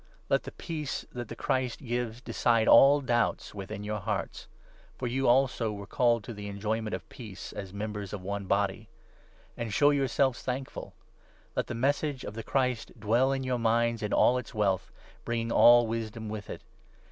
[0.29, 4.47] Let the 15 Peace that the Christ gives decide all doubts within your hearts;
[4.97, 8.89] for you also were called to the enjoyment of peace as members of one Body.
[9.55, 10.95] And show yourselves thankful.
[11.55, 14.91] Let the Message 16 of the Christ dwell in your minds in all its wealth,
[15.23, 16.63] bringing all wisdom with it.